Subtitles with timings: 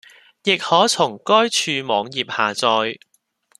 [0.45, 2.97] 亦可從該處網頁下載